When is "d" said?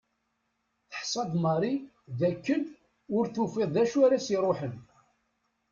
2.17-2.19, 3.75-3.75